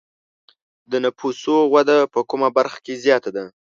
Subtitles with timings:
[0.91, 3.45] د نفوسو وده په کومه برخه کې زیاته ده؟